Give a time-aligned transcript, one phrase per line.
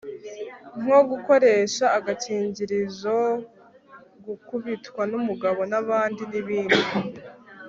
[0.81, 3.17] nko gukoresha agakingirizo,
[4.25, 6.81] gukubitwa n'umugabo nabandi, n'ibindi